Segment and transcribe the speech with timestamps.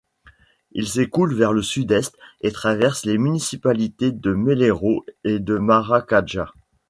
[0.71, 6.51] Il s'écoule vers le sud-est et traverse les municipalités de Meleiro et Maracajá.